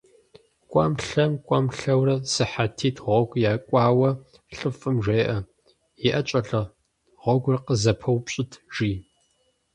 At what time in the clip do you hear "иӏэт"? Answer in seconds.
6.07-6.25